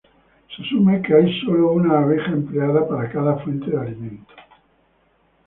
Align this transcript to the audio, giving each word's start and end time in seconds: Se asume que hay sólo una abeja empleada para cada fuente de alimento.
Se 0.49 0.63
asume 0.63 0.99
que 1.03 1.13
hay 1.13 1.41
sólo 1.41 1.73
una 1.73 1.99
abeja 1.99 2.31
empleada 2.31 2.87
para 2.87 3.11
cada 3.11 3.37
fuente 3.37 3.69
de 3.69 3.79
alimento. 3.81 4.33